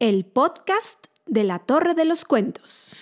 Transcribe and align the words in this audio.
el 0.00 0.24
podcast 0.24 1.08
de 1.26 1.44
la 1.44 1.58
Torre 1.58 1.92
de 1.92 2.06
los 2.06 2.24
Cuentos. 2.24 2.96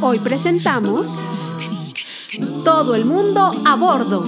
Hoy 0.00 0.20
presentamos 0.20 1.26
Todo 2.64 2.94
el 2.94 3.04
mundo 3.04 3.50
a 3.66 3.74
bordo. 3.74 4.22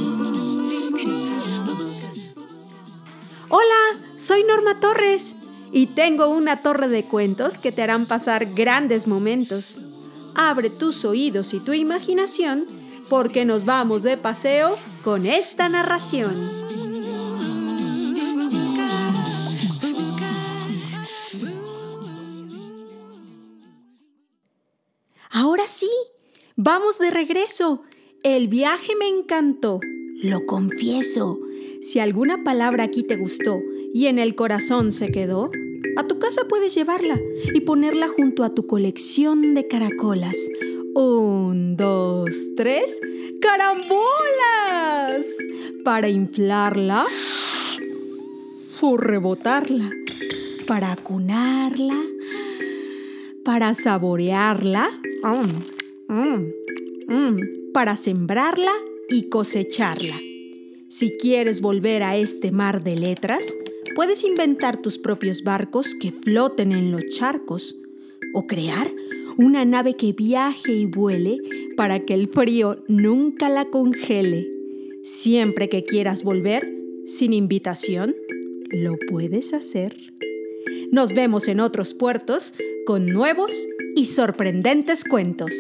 Hola, 3.49 4.01
soy 4.17 4.43
Norma 4.43 4.81
Torres 4.81 5.37
y 5.71 5.87
tengo 5.87 6.27
una 6.27 6.63
torre 6.63 6.89
de 6.89 7.05
cuentos 7.05 7.61
que 7.61 7.71
te 7.71 7.83
harán 7.83 8.07
pasar 8.07 8.47
grandes 8.47 9.07
momentos. 9.07 9.79
Abre 10.35 10.71
tus 10.71 11.05
oídos 11.05 11.55
y 11.55 11.61
tu 11.61 11.73
imaginación 11.73 12.67
porque 13.09 13.45
nos 13.45 13.65
vamos 13.65 14.03
de 14.03 14.17
paseo 14.17 14.77
con 15.05 15.25
esta 15.25 15.69
narración. 15.69 16.64
Ahora 25.45 25.69
sí, 25.69 25.91
vamos 26.57 26.99
de 26.99 27.11
regreso. 27.11 27.83
El 28.23 28.49
viaje 28.49 28.97
me 28.99 29.09
encantó, 29.09 29.79
lo 30.23 30.47
confieso. 30.47 31.39
Si 31.83 31.99
alguna 31.99 32.43
palabra 32.43 32.85
aquí 32.85 33.03
te 33.03 33.17
gustó 33.17 33.61
y 33.93 34.07
en 34.07 34.19
el 34.19 34.37
corazón 34.37 34.91
se 34.91 35.13
quedó, 35.13 35.51
a 35.99 36.07
tu 36.07 36.19
casa 36.19 36.49
puedes 36.49 36.75
llevarla 36.75 37.21
y 37.53 37.61
ponerla 37.61 38.09
junto 38.09 38.43
a 38.43 38.55
tu 38.55 38.67
colección 38.67 39.53
de 39.53 39.69
caracolas. 39.69 40.35
Un, 40.95 41.77
dos, 41.77 42.31
tres. 42.57 42.99
¡Carambolas! 43.43 45.27
Para 45.85 46.09
inflarla 46.09 47.05
o 48.81 48.97
rebotarla. 48.97 49.91
Para 50.67 50.93
acunarla. 50.93 52.03
Para 53.45 53.75
saborearla. 53.75 55.03
Mm, 55.25 56.15
mm, 56.15 56.53
mm. 57.09 57.73
Para 57.73 57.97
sembrarla 57.97 58.73
y 59.09 59.29
cosecharla. 59.29 60.21
Si 60.89 61.17
quieres 61.19 61.61
volver 61.61 62.05
a 62.05 62.17
este 62.17 62.53
mar 62.53 62.85
de 62.85 62.97
letras, 62.97 63.53
Puedes 63.95 64.25
inventar 64.25 64.83
tus 64.83 64.99
propios 64.99 65.45
barcos 65.45 65.95
que 65.95 66.11
floten 66.11 66.73
en 66.73 66.91
los 66.91 67.09
charcos 67.11 67.77
o 68.33 68.49
crear 68.49 68.91
una 69.39 69.65
nave 69.65 69.95
que 69.95 70.13
viaje 70.13 70.73
y 70.73 70.87
vuele 70.87 71.39
para 71.77 72.01
que 72.01 72.15
el 72.15 72.27
frío 72.27 72.83
nunca 72.89 73.49
la 73.49 73.67
congele. 73.67 74.49
Siempre 75.05 75.69
que 75.69 75.85
quieras 75.85 76.25
volver, 76.25 76.69
sin 77.07 77.33
invitación, 77.33 78.17
lo 78.71 78.97
puedes 79.09 79.55
hacer. 79.55 79.97
Nos 80.95 81.13
vemos 81.13 81.49
en 81.49 81.59
otros 81.59 81.93
puertos 81.93 82.55
con 82.87 83.05
nuevos 83.07 83.51
y 83.97 84.07
sorprendentes 84.07 85.03
cuentos. 85.03 85.51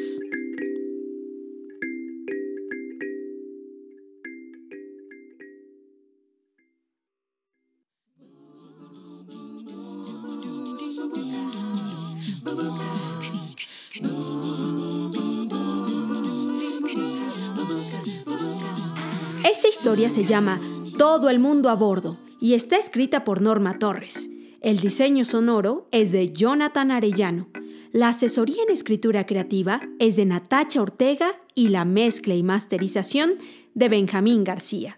Esta 19.42 19.66
historia 19.68 20.10
se 20.10 20.24
llama 20.24 20.60
Todo 20.96 21.28
el 21.28 21.40
mundo 21.40 21.70
a 21.70 21.74
bordo 21.74 22.18
y 22.38 22.55
está 22.55 22.77
escrita 22.77 23.24
por 23.24 23.42
Norma 23.42 23.80
Torres. 23.80 24.30
El 24.64 24.80
diseño 24.80 25.26
sonoro 25.26 25.86
es 25.90 26.10
de 26.10 26.32
Jonathan 26.32 26.90
Arellano. 26.90 27.50
La 27.92 28.08
asesoría 28.08 28.62
en 28.62 28.72
escritura 28.72 29.26
creativa 29.26 29.82
es 29.98 30.16
de 30.16 30.24
Natacha 30.24 30.80
Ortega 30.80 31.39
y 31.55 31.68
la 31.68 31.84
mezcla 31.84 32.34
y 32.34 32.42
masterización 32.42 33.34
de 33.74 33.90
Benjamín 33.90 34.42
García. 34.42 34.96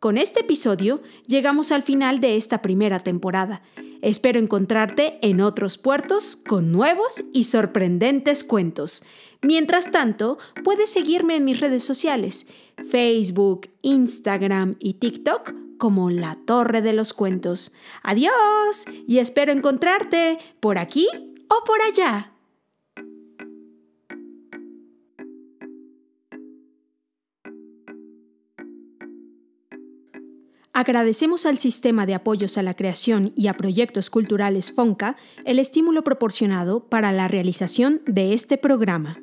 Con 0.00 0.16
este 0.16 0.40
episodio 0.40 1.02
llegamos 1.26 1.70
al 1.70 1.82
final 1.82 2.20
de 2.20 2.38
esta 2.38 2.62
primera 2.62 2.98
temporada. 3.00 3.60
Espero 4.02 4.38
encontrarte 4.38 5.18
en 5.22 5.40
otros 5.40 5.78
puertos 5.78 6.36
con 6.36 6.72
nuevos 6.72 7.22
y 7.32 7.44
sorprendentes 7.44 8.44
cuentos. 8.44 9.02
Mientras 9.42 9.90
tanto, 9.90 10.38
puedes 10.64 10.90
seguirme 10.90 11.36
en 11.36 11.44
mis 11.44 11.60
redes 11.60 11.84
sociales, 11.84 12.46
Facebook, 12.88 13.68
Instagram 13.82 14.76
y 14.78 14.94
TikTok 14.94 15.54
como 15.78 16.10
La 16.10 16.38
Torre 16.44 16.82
de 16.82 16.92
los 16.92 17.12
Cuentos. 17.12 17.72
Adiós 18.02 18.84
y 19.06 19.18
espero 19.18 19.52
encontrarte 19.52 20.38
por 20.60 20.78
aquí 20.78 21.06
o 21.48 21.64
por 21.64 21.80
allá. 21.82 22.32
Agradecemos 30.78 31.44
al 31.44 31.58
Sistema 31.58 32.06
de 32.06 32.14
Apoyos 32.14 32.56
a 32.56 32.62
la 32.62 32.74
Creación 32.74 33.32
y 33.34 33.48
a 33.48 33.54
Proyectos 33.54 34.10
Culturales 34.10 34.70
FONCA 34.70 35.16
el 35.44 35.58
estímulo 35.58 36.04
proporcionado 36.04 36.88
para 36.88 37.10
la 37.10 37.26
realización 37.26 38.00
de 38.06 38.32
este 38.32 38.58
programa. 38.58 39.20